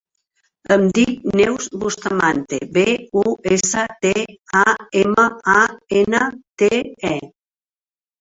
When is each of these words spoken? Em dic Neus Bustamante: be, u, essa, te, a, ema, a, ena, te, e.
Em 0.75 0.83
dic 0.97 1.25
Neus 1.41 1.65
Bustamante: 1.83 2.57
be, 2.77 2.85
u, 3.21 3.23
essa, 3.57 3.83
te, 4.05 4.13
a, 4.61 4.65
ema, 5.03 5.27
a, 5.57 5.59
ena, 6.01 6.23
te, 6.63 6.71
e. 7.11 7.13